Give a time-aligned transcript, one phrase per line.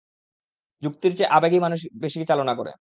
[0.83, 2.69] যুক্তির চেয়ে আবেগই মানুষকে বেশি চালনা করে।